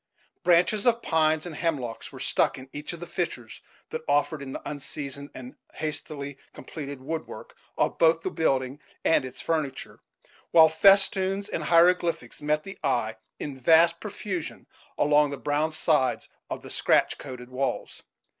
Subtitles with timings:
[0.41, 3.61] Branches of pines and hemlocks were stuck in each of the fissures
[3.91, 9.41] that offered in the unseasoned and hastily completed woodwork of both the building and its
[9.41, 9.99] furniture;
[10.49, 14.65] while festoons and hieroglyphics met the eye in vast profusion
[14.97, 18.01] along the brown sides of the scratch coated walls.